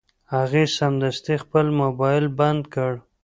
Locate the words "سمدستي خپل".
0.77-1.65